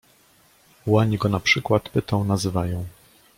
Ułani 0.87 1.17
go 1.17 1.29
na 1.29 1.39
przykład 1.39 1.89
pytą 1.89 2.23
nazywają. 2.23 2.85